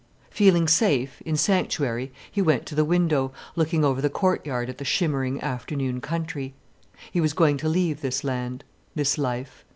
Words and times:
Feeling 0.31 0.67
safe, 0.67 1.21
in 1.27 1.37
sanctuary, 1.37 2.11
he 2.31 2.41
went 2.41 2.65
to 2.65 2.73
the 2.73 2.83
window, 2.83 3.31
looking 3.55 3.85
over 3.85 4.01
the 4.01 4.09
courtyard 4.09 4.67
at 4.67 4.79
the 4.79 4.83
shimmering, 4.83 5.39
afternoon 5.41 6.01
country. 6.01 6.55
He 7.11 7.21
was 7.21 7.33
going 7.33 7.57
to 7.57 7.69
leave 7.69 8.01
this 8.01 8.23
land, 8.23 8.63
this 8.95 9.19
life. 9.19 9.63